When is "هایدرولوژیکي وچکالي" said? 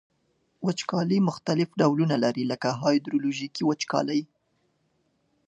2.81-4.21